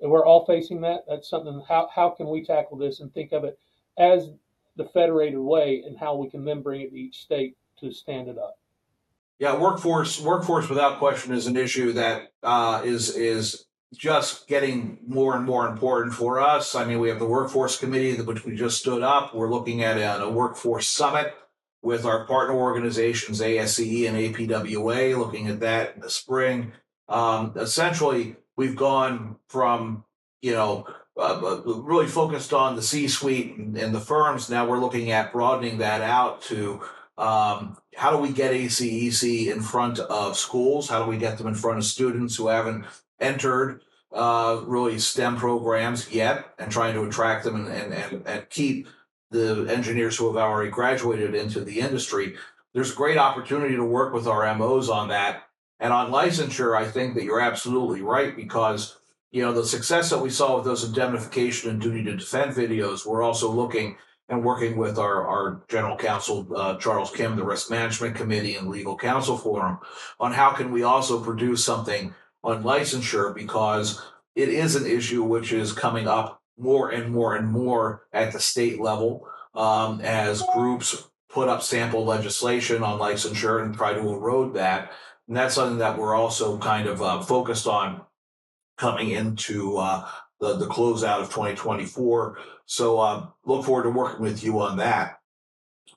we're 0.00 0.26
all 0.26 0.44
facing 0.44 0.80
that. 0.82 1.04
That's 1.08 1.28
something. 1.28 1.62
How 1.68 1.88
how 1.94 2.10
can 2.10 2.28
we 2.28 2.44
tackle 2.44 2.76
this 2.76 3.00
and 3.00 3.12
think 3.12 3.32
of 3.32 3.44
it 3.44 3.58
as 3.98 4.30
the 4.76 4.84
federated 4.86 5.38
way, 5.38 5.82
and 5.86 5.98
how 5.98 6.16
we 6.16 6.28
can 6.28 6.44
then 6.44 6.62
bring 6.62 6.82
it 6.82 6.90
to 6.90 6.96
each 6.96 7.22
state 7.22 7.56
to 7.80 7.92
stand 7.92 8.28
it 8.28 8.38
up. 8.38 8.58
Yeah, 9.38 9.58
workforce 9.58 10.20
workforce 10.20 10.68
without 10.68 10.98
question 10.98 11.34
is 11.34 11.46
an 11.46 11.56
issue 11.56 11.92
that 11.92 12.32
uh, 12.42 12.82
is 12.84 13.16
is 13.16 13.66
just 13.94 14.48
getting 14.48 14.98
more 15.06 15.36
and 15.36 15.44
more 15.44 15.68
important 15.68 16.14
for 16.14 16.40
us. 16.40 16.74
I 16.74 16.84
mean, 16.84 17.00
we 17.00 17.08
have 17.08 17.18
the 17.18 17.26
workforce 17.26 17.78
committee 17.78 18.20
which 18.20 18.44
we 18.44 18.56
just 18.56 18.78
stood 18.78 19.02
up. 19.02 19.34
We're 19.34 19.50
looking 19.50 19.82
at 19.82 19.96
a, 19.96 20.24
a 20.24 20.30
workforce 20.30 20.88
summit 20.88 21.34
with 21.82 22.04
our 22.04 22.24
partner 22.26 22.54
organizations 22.54 23.40
ASCE 23.40 24.08
and 24.08 24.16
APWA, 24.16 25.18
looking 25.18 25.48
at 25.48 25.60
that 25.60 25.94
in 25.94 26.00
the 26.00 26.10
spring. 26.10 26.72
Um, 27.08 27.52
essentially, 27.56 28.36
we've 28.56 28.76
gone 28.76 29.36
from 29.48 30.04
you 30.42 30.52
know 30.52 30.86
uh, 31.16 31.60
really 31.64 32.06
focused 32.06 32.52
on 32.52 32.76
the 32.76 32.82
C-suite 32.82 33.56
and, 33.56 33.76
and, 33.76 33.94
the 33.94 34.00
firms. 34.00 34.50
Now 34.50 34.66
we're 34.66 34.80
looking 34.80 35.12
at 35.12 35.32
broadening 35.32 35.78
that 35.78 36.00
out 36.00 36.42
to 36.42 36.82
um, 37.16 37.76
how 37.94 38.10
do 38.10 38.18
we 38.18 38.32
get 38.32 38.52
ACEC 38.52 39.52
in 39.52 39.62
front 39.62 40.00
of 40.00 40.36
schools? 40.36 40.88
How 40.88 41.04
do 41.04 41.10
we 41.10 41.16
get 41.16 41.38
them 41.38 41.46
in 41.46 41.54
front 41.54 41.78
of 41.78 41.84
students 41.84 42.34
who 42.34 42.48
haven't 42.48 42.84
entered 43.20 43.82
uh, 44.12 44.62
really 44.64 44.98
STEM 44.98 45.36
programs 45.36 46.12
yet, 46.12 46.54
and 46.58 46.70
trying 46.70 46.94
to 46.94 47.02
attract 47.02 47.44
them 47.44 47.56
and, 47.56 47.68
and, 47.68 47.92
and, 47.92 48.26
and 48.26 48.50
keep 48.50 48.88
the 49.30 49.66
engineers 49.68 50.16
who 50.16 50.26
have 50.26 50.36
already 50.36 50.70
graduated 50.70 51.34
into 51.34 51.60
the 51.60 51.80
industry. 51.80 52.36
There's 52.72 52.92
great 52.92 53.18
opportunity 53.18 53.76
to 53.76 53.84
work 53.84 54.14
with 54.14 54.26
our 54.26 54.52
MOs 54.54 54.88
on 54.88 55.08
that. 55.08 55.44
And 55.80 55.92
on 55.92 56.12
licensure, 56.12 56.76
I 56.76 56.88
think 56.88 57.14
that 57.14 57.24
you're 57.24 57.40
absolutely 57.40 58.02
right 58.02 58.34
because 58.36 58.96
you 59.34 59.42
know, 59.42 59.52
the 59.52 59.66
success 59.66 60.10
that 60.10 60.20
we 60.22 60.30
saw 60.30 60.54
with 60.54 60.64
those 60.64 60.84
indemnification 60.84 61.68
and 61.68 61.80
duty 61.80 62.04
to 62.04 62.14
defend 62.14 62.52
videos, 62.52 63.04
we're 63.04 63.20
also 63.20 63.50
looking 63.50 63.96
and 64.28 64.44
working 64.44 64.76
with 64.76 64.96
our, 64.96 65.26
our 65.26 65.64
general 65.68 65.96
counsel, 65.96 66.46
uh, 66.56 66.76
Charles 66.76 67.10
Kim, 67.10 67.34
the 67.34 67.42
risk 67.42 67.68
management 67.68 68.14
committee 68.14 68.54
and 68.54 68.68
legal 68.68 68.96
counsel 68.96 69.36
forum 69.36 69.80
on 70.20 70.30
how 70.30 70.52
can 70.52 70.70
we 70.70 70.84
also 70.84 71.20
produce 71.20 71.64
something 71.64 72.14
on 72.44 72.62
licensure 72.62 73.34
because 73.34 74.00
it 74.36 74.50
is 74.50 74.76
an 74.76 74.86
issue 74.86 75.24
which 75.24 75.52
is 75.52 75.72
coming 75.72 76.06
up 76.06 76.40
more 76.56 76.90
and 76.90 77.12
more 77.12 77.34
and 77.34 77.48
more 77.48 78.06
at 78.12 78.32
the 78.32 78.38
state 78.38 78.80
level 78.80 79.26
um, 79.56 80.00
as 80.00 80.44
groups 80.54 81.08
put 81.28 81.48
up 81.48 81.60
sample 81.60 82.04
legislation 82.04 82.84
on 82.84 83.00
licensure 83.00 83.60
and 83.64 83.74
try 83.74 83.94
to 83.94 83.98
erode 83.98 84.54
that. 84.54 84.92
And 85.26 85.36
that's 85.36 85.56
something 85.56 85.78
that 85.78 85.98
we're 85.98 86.14
also 86.14 86.56
kind 86.58 86.86
of 86.86 87.02
uh, 87.02 87.20
focused 87.20 87.66
on 87.66 88.02
coming 88.76 89.10
into 89.10 89.76
uh, 89.78 90.08
the 90.40 90.56
the 90.56 90.66
closeout 90.66 91.20
of 91.20 91.28
2024. 91.28 92.38
So 92.66 92.98
uh, 92.98 93.26
look 93.44 93.64
forward 93.64 93.84
to 93.84 93.90
working 93.90 94.22
with 94.22 94.42
you 94.42 94.60
on 94.60 94.78
that. 94.78 95.20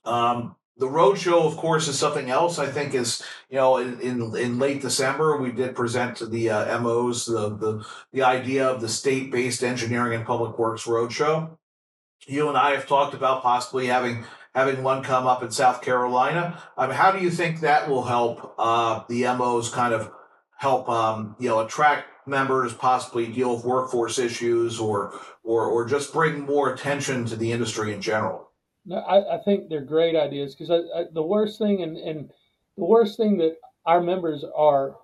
Um, 0.05 0.55
the 0.77 0.87
roadshow, 0.87 1.45
of 1.45 1.57
course, 1.57 1.87
is 1.87 1.97
something 1.97 2.29
else. 2.29 2.59
I 2.59 2.67
think 2.67 2.93
is 2.93 3.23
you 3.49 3.57
know 3.57 3.77
in 3.77 3.99
in, 3.99 4.35
in 4.37 4.59
late 4.59 4.81
December 4.81 5.37
we 5.37 5.51
did 5.51 5.75
present 5.75 6.17
to 6.17 6.25
the 6.27 6.49
uh, 6.49 6.79
MOs 6.79 7.25
the 7.25 7.49
the 7.49 7.85
the 8.13 8.23
idea 8.23 8.67
of 8.67 8.81
the 8.81 8.89
state 8.89 9.31
based 9.31 9.63
engineering 9.63 10.13
and 10.15 10.25
public 10.25 10.57
works 10.57 10.85
roadshow. 10.85 11.57
You 12.25 12.49
and 12.49 12.57
I 12.57 12.71
have 12.71 12.87
talked 12.87 13.13
about 13.13 13.41
possibly 13.41 13.87
having 13.87 14.25
having 14.53 14.83
one 14.83 15.03
come 15.03 15.27
up 15.27 15.43
in 15.43 15.51
South 15.51 15.81
Carolina. 15.81 16.61
Mean, 16.77 16.91
how 16.91 17.11
do 17.11 17.19
you 17.19 17.29
think 17.29 17.61
that 17.61 17.89
will 17.89 18.03
help 18.03 18.53
uh, 18.57 19.03
the 19.07 19.23
MOs 19.23 19.69
kind 19.69 19.93
of 19.93 20.11
help 20.57 20.89
um, 20.89 21.35
you 21.39 21.49
know 21.49 21.59
attract 21.59 22.05
members 22.27 22.73
possibly 22.73 23.27
deal 23.27 23.55
with 23.55 23.65
workforce 23.65 24.19
issues 24.19 24.79
or 24.79 25.19
or 25.43 25.65
or 25.65 25.85
just 25.85 26.13
bring 26.13 26.41
more 26.41 26.73
attention 26.73 27.25
to 27.25 27.35
the 27.35 27.51
industry 27.51 27.93
in 27.93 28.01
general? 28.01 28.51
No, 28.85 28.97
I, 28.97 29.35
I 29.35 29.43
think 29.43 29.69
they're 29.69 29.81
great 29.81 30.15
ideas 30.15 30.55
because 30.55 30.69
the 31.13 31.23
worst 31.23 31.57
thing 31.57 31.83
and, 31.83 31.97
and 31.97 32.29
the 32.77 32.85
worst 32.85 33.17
thing 33.17 33.37
that 33.39 33.57
our 33.85 34.01
members 34.01 34.45
are 34.55 34.95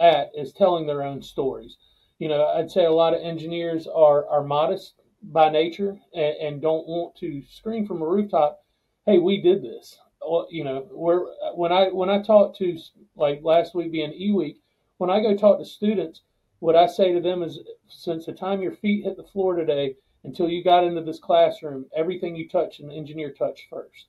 at 0.00 0.30
is 0.36 0.52
telling 0.52 0.86
their 0.86 1.02
own 1.02 1.22
stories. 1.22 1.76
You 2.18 2.28
know, 2.28 2.46
I'd 2.46 2.70
say 2.70 2.84
a 2.84 2.90
lot 2.90 3.14
of 3.14 3.22
engineers 3.22 3.86
are 3.86 4.26
are 4.28 4.42
modest 4.42 4.94
by 5.22 5.50
nature 5.50 5.98
and, 6.14 6.36
and 6.36 6.62
don't 6.62 6.86
want 6.86 7.16
to 7.16 7.42
scream 7.48 7.86
from 7.86 8.02
a 8.02 8.06
rooftop, 8.06 8.64
"Hey, 9.06 9.18
we 9.18 9.40
did 9.40 9.62
this." 9.62 9.98
You 10.50 10.64
know, 10.64 10.86
where 10.90 11.20
when 11.54 11.72
I 11.72 11.88
when 11.88 12.10
I 12.10 12.20
talked 12.20 12.58
to 12.58 12.76
like 13.16 13.40
last 13.42 13.74
week 13.74 13.92
being 13.92 14.12
E 14.12 14.32
Week, 14.32 14.60
when 14.98 15.10
I 15.10 15.20
go 15.20 15.36
talk 15.36 15.58
to 15.58 15.64
students, 15.64 16.22
what 16.60 16.76
I 16.76 16.86
say 16.86 17.12
to 17.12 17.20
them 17.20 17.42
is 17.42 17.60
since 17.88 18.26
the 18.26 18.32
time 18.32 18.60
your 18.60 18.72
feet 18.72 19.04
hit 19.04 19.16
the 19.16 19.22
floor 19.22 19.54
today 19.54 19.94
until 20.24 20.48
you 20.48 20.64
got 20.64 20.84
into 20.84 21.02
this 21.02 21.18
classroom, 21.18 21.86
everything 21.96 22.34
you 22.34 22.48
touch 22.48 22.80
an 22.80 22.90
engineer 22.90 23.32
touched 23.32 23.66
first. 23.70 24.06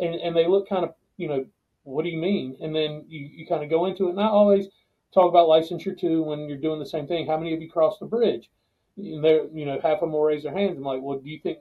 And, 0.00 0.14
and 0.14 0.36
they 0.36 0.46
look 0.46 0.68
kind 0.68 0.84
of, 0.84 0.94
you 1.16 1.28
know, 1.28 1.44
what 1.82 2.04
do 2.04 2.10
you 2.10 2.18
mean? 2.18 2.56
And 2.60 2.74
then 2.74 3.04
you, 3.08 3.28
you 3.32 3.46
kind 3.46 3.64
of 3.64 3.70
go 3.70 3.86
into 3.86 4.06
it. 4.06 4.10
And 4.10 4.20
I 4.20 4.26
always 4.26 4.66
talk 5.12 5.28
about 5.28 5.48
licensure 5.48 5.98
too 5.98 6.22
when 6.22 6.48
you're 6.48 6.58
doing 6.58 6.78
the 6.78 6.86
same 6.86 7.06
thing. 7.06 7.26
How 7.26 7.36
many 7.36 7.52
of 7.54 7.60
you 7.60 7.70
crossed 7.70 8.00
the 8.00 8.06
bridge? 8.06 8.48
And 8.96 9.24
they're, 9.24 9.46
you 9.52 9.64
know, 9.64 9.80
half 9.82 9.94
of 9.94 10.00
them 10.00 10.12
will 10.12 10.22
raise 10.22 10.44
their 10.44 10.56
hands. 10.56 10.76
I'm 10.76 10.84
like, 10.84 11.02
well, 11.02 11.18
do 11.18 11.28
you 11.28 11.40
think 11.40 11.58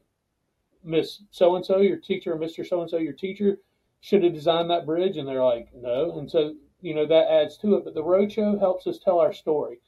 Miss 0.83 1.23
So 1.31 1.55
and 1.55 1.65
so, 1.65 1.79
your 1.79 1.97
teacher, 1.97 2.33
or 2.33 2.37
Mr. 2.37 2.67
So 2.67 2.81
and 2.81 2.89
so, 2.89 2.97
your 2.97 3.13
teacher, 3.13 3.59
should 4.01 4.23
have 4.23 4.33
designed 4.33 4.69
that 4.69 4.85
bridge? 4.85 5.17
And 5.17 5.27
they're 5.27 5.43
like, 5.43 5.69
no. 5.75 6.19
And 6.19 6.29
so, 6.29 6.53
you 6.81 6.93
know, 6.93 7.05
that 7.07 7.31
adds 7.31 7.57
to 7.59 7.75
it. 7.75 7.83
But 7.83 7.95
the 7.95 8.03
roadshow 8.03 8.59
helps 8.59 8.85
us 8.85 8.99
tell 8.99 9.19
our 9.19 9.33
story 9.33 9.79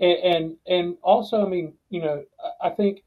and, 0.00 0.18
and 0.18 0.56
and 0.66 0.96
also, 1.02 1.44
I 1.44 1.48
mean, 1.48 1.74
you 1.90 2.00
know, 2.00 2.24
I 2.60 2.70
think 2.70 3.02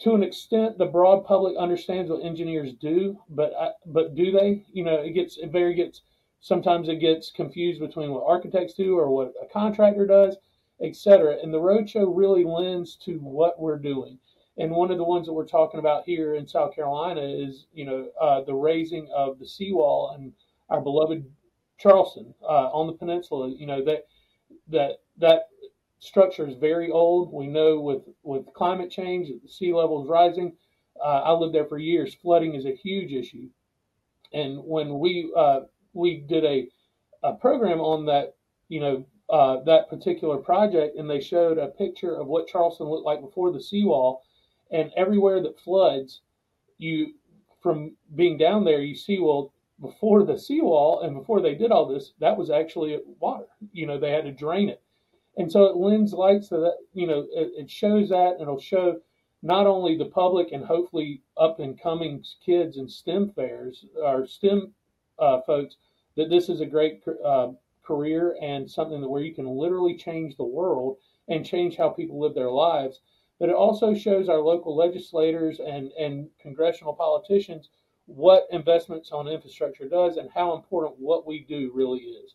to 0.00 0.14
an 0.14 0.22
extent 0.22 0.78
the 0.78 0.86
broad 0.86 1.24
public 1.24 1.56
understands 1.56 2.10
what 2.10 2.24
engineers 2.24 2.72
do, 2.74 3.18
but 3.30 3.52
I, 3.58 3.70
but 3.86 4.14
do 4.14 4.30
they? 4.30 4.64
You 4.72 4.84
know, 4.84 4.96
it 4.96 5.10
gets 5.10 5.38
it 5.38 5.50
very 5.50 5.74
gets 5.74 6.02
sometimes 6.40 6.88
it 6.88 7.00
gets 7.00 7.30
confused 7.30 7.80
between 7.80 8.10
what 8.10 8.24
architects 8.26 8.74
do 8.74 8.98
or 8.98 9.10
what 9.10 9.32
a 9.42 9.46
contractor 9.46 10.06
does, 10.06 10.36
etc. 10.80 11.38
And 11.42 11.52
the 11.52 11.60
roadshow 11.60 12.10
really 12.14 12.44
lends 12.44 12.96
to 13.04 13.18
what 13.18 13.60
we're 13.60 13.78
doing. 13.78 14.18
And 14.58 14.70
one 14.70 14.90
of 14.90 14.96
the 14.96 15.04
ones 15.04 15.26
that 15.26 15.34
we're 15.34 15.46
talking 15.46 15.80
about 15.80 16.04
here 16.04 16.34
in 16.34 16.48
South 16.48 16.74
Carolina 16.74 17.20
is, 17.20 17.66
you 17.74 17.84
know, 17.84 18.08
uh, 18.20 18.40
the 18.42 18.54
raising 18.54 19.08
of 19.14 19.38
the 19.38 19.46
seawall 19.46 20.12
and 20.14 20.32
our 20.70 20.80
beloved 20.80 21.24
Charleston 21.78 22.34
uh, 22.42 22.70
on 22.72 22.86
the 22.86 22.92
peninsula. 22.94 23.50
You 23.50 23.66
know 23.66 23.84
that 23.84 24.06
that 24.68 25.00
that 25.18 25.48
structure 25.98 26.46
is 26.46 26.56
very 26.56 26.90
old. 26.90 27.32
We 27.32 27.46
know 27.46 27.80
with 27.80 28.02
with 28.22 28.52
climate 28.54 28.90
change, 28.90 29.28
the 29.28 29.48
sea 29.48 29.72
level 29.72 30.02
is 30.02 30.08
rising. 30.08 30.56
Uh, 31.00 31.22
I 31.24 31.32
lived 31.32 31.54
there 31.54 31.66
for 31.66 31.78
years. 31.78 32.14
Flooding 32.14 32.54
is 32.54 32.64
a 32.64 32.74
huge 32.74 33.12
issue, 33.12 33.48
and 34.32 34.58
when 34.64 34.98
we 34.98 35.32
uh, 35.36 35.60
we 35.92 36.18
did 36.18 36.44
a 36.44 36.68
a 37.22 37.34
program 37.34 37.80
on 37.80 38.06
that, 38.06 38.34
you 38.68 38.80
know, 38.80 39.06
uh, 39.30 39.62
that 39.64 39.88
particular 39.88 40.36
project, 40.36 40.96
and 40.96 41.10
they 41.10 41.20
showed 41.20 41.58
a 41.58 41.68
picture 41.68 42.14
of 42.14 42.26
what 42.26 42.46
Charleston 42.46 42.86
looked 42.86 43.06
like 43.06 43.20
before 43.20 43.50
the 43.50 43.60
seawall, 43.60 44.22
and 44.70 44.92
everywhere 44.96 45.42
that 45.42 45.58
floods, 45.60 46.22
you 46.78 47.14
from 47.62 47.96
being 48.14 48.38
down 48.38 48.64
there, 48.64 48.80
you 48.80 48.94
see 48.94 49.18
well 49.18 49.52
before 49.80 50.24
the 50.24 50.38
seawall 50.38 51.00
and 51.00 51.14
before 51.14 51.42
they 51.42 51.54
did 51.54 51.70
all 51.70 51.86
this, 51.86 52.12
that 52.20 52.36
was 52.36 52.50
actually 52.50 52.98
water. 53.18 53.46
You 53.72 53.86
know, 53.86 53.98
they 53.98 54.10
had 54.10 54.24
to 54.24 54.32
drain 54.32 54.68
it. 54.68 54.82
And 55.36 55.50
so 55.52 55.64
it 55.64 55.76
lends 55.76 56.12
light 56.12 56.42
to 56.44 56.56
that, 56.58 56.76
you 56.94 57.06
know, 57.06 57.26
it, 57.30 57.52
it 57.56 57.70
shows 57.70 58.08
that 58.08 58.32
and 58.32 58.42
it'll 58.42 58.60
show 58.60 59.00
not 59.42 59.66
only 59.66 59.96
the 59.96 60.06
public 60.06 60.52
and 60.52 60.64
hopefully 60.64 61.22
up 61.36 61.60
and 61.60 61.80
coming 61.80 62.24
kids 62.44 62.78
and 62.78 62.90
STEM 62.90 63.30
fairs 63.30 63.84
or 64.02 64.26
STEM 64.26 64.72
uh, 65.18 65.40
folks 65.42 65.76
that 66.16 66.30
this 66.30 66.48
is 66.48 66.60
a 66.60 66.66
great 66.66 67.02
uh, 67.24 67.48
career 67.82 68.36
and 68.40 68.70
something 68.70 69.00
that 69.00 69.08
where 69.08 69.22
you 69.22 69.34
can 69.34 69.46
literally 69.46 69.96
change 69.96 70.36
the 70.36 70.44
world 70.44 70.96
and 71.28 71.44
change 71.44 71.76
how 71.76 71.90
people 71.90 72.18
live 72.18 72.34
their 72.34 72.50
lives. 72.50 73.00
But 73.38 73.50
it 73.50 73.54
also 73.54 73.94
shows 73.94 74.28
our 74.30 74.40
local 74.40 74.74
legislators 74.74 75.60
and, 75.60 75.92
and 75.92 76.28
congressional 76.40 76.94
politicians 76.94 77.68
what 78.06 78.46
investments 78.50 79.12
on 79.12 79.28
infrastructure 79.28 79.88
does 79.88 80.16
and 80.16 80.30
how 80.30 80.54
important 80.54 80.98
what 80.98 81.26
we 81.26 81.40
do 81.40 81.70
really 81.74 82.00
is. 82.00 82.34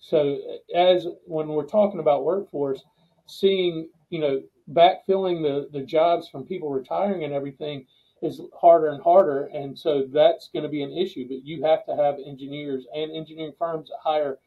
So 0.00 0.38
as 0.74 1.06
when 1.24 1.48
we're 1.48 1.66
talking 1.66 2.00
about 2.00 2.24
workforce, 2.24 2.82
seeing, 3.26 3.88
you 4.08 4.18
know, 4.18 4.42
backfilling 4.72 5.42
the, 5.42 5.68
the 5.72 5.84
jobs 5.84 6.28
from 6.28 6.44
people 6.44 6.70
retiring 6.70 7.24
and 7.24 7.32
everything 7.32 7.86
is 8.22 8.40
harder 8.58 8.88
and 8.88 9.02
harder, 9.02 9.46
and 9.46 9.78
so 9.78 10.06
that's 10.12 10.50
going 10.52 10.62
to 10.62 10.68
be 10.68 10.82
an 10.82 10.92
issue. 10.92 11.26
But 11.26 11.44
you 11.44 11.64
have 11.64 11.86
to 11.86 11.96
have 11.96 12.16
engineers 12.24 12.86
and 12.94 13.10
engineering 13.12 13.54
firms 13.58 13.90
hire 14.02 14.38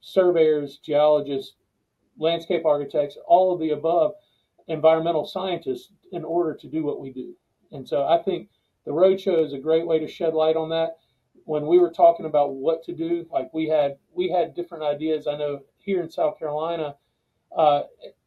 surveyors, 0.00 0.78
geologists, 0.78 1.54
landscape 2.18 2.66
architects, 2.66 3.16
all 3.26 3.54
of 3.54 3.60
the 3.60 3.70
above, 3.70 4.12
environmental 4.68 5.26
scientists 5.26 5.92
in 6.12 6.24
order 6.24 6.54
to 6.54 6.68
do 6.68 6.84
what 6.84 7.00
we 7.00 7.10
do. 7.10 7.34
And 7.70 7.88
so 7.88 8.06
I 8.06 8.18
think 8.22 8.48
the 8.84 8.92
roadshow 8.92 9.44
is 9.44 9.52
a 9.52 9.58
great 9.58 9.86
way 9.86 9.98
to 9.98 10.08
shed 10.08 10.34
light 10.34 10.56
on 10.56 10.68
that. 10.70 10.98
When 11.44 11.66
we 11.66 11.78
were 11.78 11.90
talking 11.90 12.26
about 12.26 12.54
what 12.54 12.84
to 12.84 12.92
do, 12.92 13.26
like 13.30 13.52
we 13.52 13.68
had 13.68 13.96
we 14.12 14.30
had 14.30 14.54
different 14.54 14.84
ideas. 14.84 15.26
I 15.26 15.36
know 15.36 15.60
here 15.78 16.02
in 16.02 16.10
South 16.10 16.38
Carolina, 16.38 16.96
uh, 17.56 17.82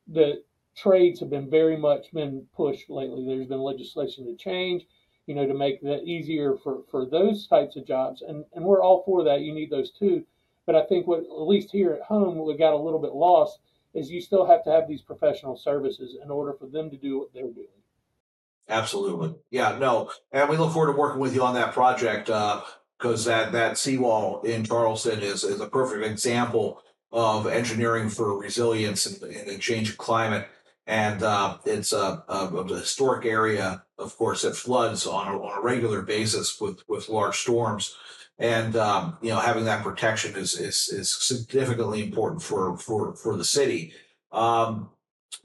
the 0.08 0.44
trades 0.76 1.20
have 1.20 1.30
been 1.30 1.50
very 1.50 1.78
much 1.78 2.12
been 2.14 2.46
pushed 2.56 2.90
lately. 2.90 3.26
There's 3.26 3.48
been 3.48 3.62
legislation 3.62 4.26
to 4.26 4.36
change, 4.36 4.86
you 5.26 5.36
know, 5.36 5.48
to 5.48 5.54
make 5.54 5.82
that 5.82 6.04
easier 6.04 6.58
for, 6.58 6.84
for 6.92 7.06
those 7.06 7.48
types 7.48 7.76
of 7.76 7.88
jobs. 7.88 8.22
And, 8.22 8.46
and 8.54 8.66
we're 8.66 8.84
all 8.84 9.04
for 9.06 9.24
that. 9.24 9.42
You 9.42 9.54
need 9.54 9.70
those 9.70 9.92
too. 9.92 10.26
But 10.66 10.76
I 10.76 10.84
think 10.86 11.08
what, 11.08 11.20
at 11.20 11.48
least 11.48 11.72
here 11.72 11.94
at 11.94 12.02
home, 12.02 12.44
we 12.46 12.58
got 12.58 12.74
a 12.74 12.78
little 12.78 13.00
bit 13.00 13.14
lost 13.14 13.60
is 13.94 14.12
you 14.12 14.20
still 14.20 14.46
have 14.46 14.64
to 14.66 14.72
have 14.72 14.88
these 14.88 15.02
professional 15.02 15.56
services 15.56 16.18
in 16.22 16.30
order 16.30 16.54
for 16.54 16.66
them 16.66 16.90
to 16.90 16.98
do 16.98 17.20
what 17.20 17.34
they're 17.34 17.44
doing. 17.44 17.68
Absolutely. 18.68 19.36
Yeah, 19.52 19.78
no. 19.80 20.12
And 20.32 20.50
we 20.50 20.58
look 20.58 20.74
forward 20.74 20.92
to 20.92 21.00
working 21.00 21.22
with 21.22 21.34
you 21.34 21.44
on 21.44 21.54
that 21.54 21.72
project 21.72 22.30
because 22.98 23.26
that, 23.26 23.52
that 23.52 23.78
seawall 23.78 24.42
in 24.42 24.64
Charleston 24.64 25.20
is, 25.20 25.44
is 25.44 25.60
a 25.60 25.68
perfect 25.68 26.06
example 26.06 26.82
of 27.12 27.48
engineering 27.48 28.10
for 28.10 28.38
resilience 28.38 29.06
and 29.06 29.50
a 29.50 29.58
change 29.58 29.90
of 29.90 29.98
climate. 29.98 30.48
And 30.88 31.24
uh, 31.24 31.58
it's 31.66 31.94
a, 31.94 32.24
a, 32.28 32.48
a, 32.48 32.68
historic 32.68 33.26
area, 33.26 33.84
of 33.98 34.16
course, 34.18 34.44
that 34.44 34.56
floods 34.56 35.08
on 35.08 35.28
a, 35.28 35.42
on 35.42 35.58
a 35.58 35.62
regular 35.62 36.04
basis 36.04 36.60
with, 36.62 36.88
with 36.88 37.10
large 37.10 37.38
storms. 37.38 37.96
And 38.38 38.76
um, 38.76 39.18
you 39.22 39.30
know, 39.30 39.40
having 39.40 39.66
that 39.66 39.84
protection 39.84 40.36
is, 40.36 40.60
is 40.60 40.90
is 40.90 41.16
significantly 41.24 42.04
important 42.04 42.42
for 42.42 42.78
for 42.78 43.16
for 43.16 43.38
the 43.38 43.46
city. 43.46 43.94
Um, 44.32 44.90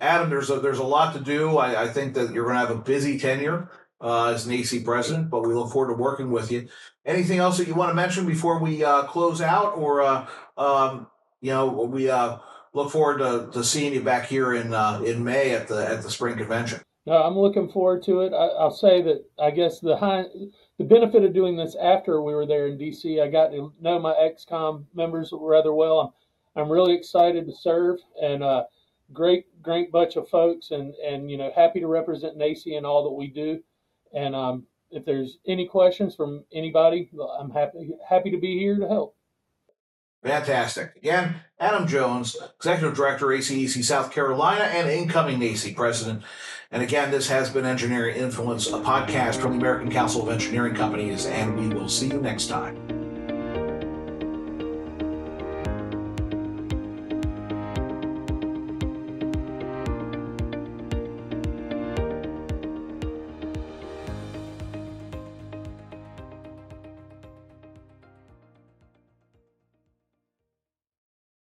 Adam, 0.01 0.29
there's 0.29 0.51
a 0.51 0.59
there's 0.59 0.81
a 0.81 0.85
lot 0.85 1.15
to 1.15 1.21
do. 1.21 1.57
I, 1.57 1.85
I 1.85 1.89
think 1.89 2.15
that 2.15 2.33
you're 2.33 2.45
going 2.45 2.57
to 2.57 2.67
have 2.67 2.77
a 2.77 2.81
busy 2.81 3.17
tenure 3.17 3.71
uh, 4.01 4.27
as 4.27 4.47
an 4.47 4.53
AC 4.53 4.81
president, 4.81 5.31
but 5.31 5.47
we 5.47 5.55
look 5.55 5.73
forward 5.73 5.95
to 5.95 6.01
working 6.01 6.31
with 6.31 6.51
you. 6.51 6.69
Anything 7.05 7.39
else 7.39 7.59
that 7.59 7.67
you 7.67 7.75
want 7.75 7.91
to 7.91 7.95
mention 7.95 8.27
before 8.27 8.59
we 8.59 8.83
uh, 8.85 9.03
close 9.05 9.41
out, 9.41 9.77
or 9.77 10.03
uh, 10.03 10.27
um, 10.57 11.07
you 11.41 11.51
know, 11.51 11.67
we 11.69 12.11
uh, 12.11 12.39
look 12.73 12.91
forward 12.91 13.19
to, 13.19 13.51
to 13.53 13.65
seeing 13.65 13.93
you 13.93 14.03
back 14.03 14.27
here 14.27 14.55
in 14.55 14.73
uh, 14.73 15.03
in 15.05 15.25
May 15.25 15.55
at 15.55 15.69
the 15.69 15.87
at 15.87 16.03
the 16.03 16.11
spring 16.11 16.37
convention. 16.37 16.81
No, 17.07 17.15
I'm 17.15 17.39
looking 17.39 17.69
forward 17.69 18.03
to 18.05 18.21
it. 18.21 18.33
I, 18.33 18.63
will 18.63 18.71
say 18.71 19.03
that 19.03 19.25
I 19.39 19.51
guess 19.51 19.81
the 19.81 19.97
high, 19.97 20.25
the 20.79 20.85
benefit 20.85 21.25
of 21.25 21.33
doing 21.33 21.57
this 21.57 21.75
after 21.81 22.23
we 22.23 22.35
were 22.35 22.47
there 22.47 22.67
in 22.69 22.79
DC, 22.79 23.23
I 23.23 23.29
got 23.29 23.49
to 23.49 23.73
know 23.81 23.99
my 23.99 24.13
XCOM 24.13 24.85
members 24.95 25.33
rather 25.33 25.73
well. 25.73 26.15
I'm, 26.55 26.63
I'm 26.63 26.71
really 26.71 26.95
excited 26.95 27.47
to 27.47 27.53
serve 27.53 27.99
and 28.23 28.43
uh, 28.43 28.65
great 29.13 29.47
great 29.63 29.91
bunch 29.91 30.17
of 30.17 30.29
folks 30.29 30.71
and 30.71 30.95
and 30.97 31.31
you 31.31 31.37
know 31.37 31.51
happy 31.55 31.81
to 31.81 31.87
represent 31.87 32.39
NAECE 32.39 32.77
and 32.77 32.87
all 32.87 33.03
that 33.05 33.11
we 33.11 33.29
do. 33.29 33.61
And 34.15 34.35
um, 34.35 34.67
if 34.91 35.05
there's 35.05 35.39
any 35.47 35.67
questions 35.67 36.15
from 36.15 36.45
anybody, 36.53 37.11
I'm 37.39 37.51
happy 37.51 37.91
happy 38.09 38.31
to 38.31 38.39
be 38.39 38.59
here 38.59 38.79
to 38.79 38.89
help. 38.89 39.17
Fantastic. 40.23 40.97
Again, 40.97 41.37
Adam 41.59 41.87
Jones, 41.87 42.37
Executive 42.57 42.95
Director, 42.95 43.27
ACEC 43.27 43.83
South 43.83 44.13
Carolina, 44.13 44.65
and 44.65 44.91
incoming 44.91 45.41
NAECE 45.41 45.75
President. 45.75 46.23
And 46.71 46.83
again, 46.83 47.11
this 47.11 47.29
has 47.29 47.49
been 47.49 47.65
Engineering 47.65 48.17
Influence, 48.17 48.69
a 48.69 48.81
podcast 48.81 49.37
from 49.37 49.53
the 49.53 49.59
American 49.59 49.91
Council 49.91 50.23
of 50.23 50.29
Engineering 50.29 50.75
Companies, 50.75 51.25
and 51.25 51.59
we 51.59 51.75
will 51.75 51.89
see 51.89 52.09
you 52.09 52.21
next 52.21 52.49
time. 52.49 53.00